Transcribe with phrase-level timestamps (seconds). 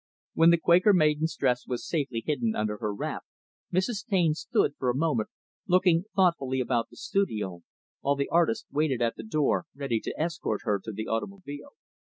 [0.33, 3.23] When the Quaker Maiden's dress was safely hidden under her wrap,
[3.71, 4.03] Mrs.
[4.03, 5.29] Taine stood, for a moment,
[5.67, 7.61] looking thoughtfully about the studio;
[7.99, 11.73] while the artist waited at the door, ready to escort her to the automobile.